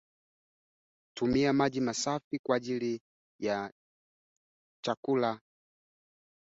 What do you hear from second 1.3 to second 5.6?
wa mdomoni wa kuambukizana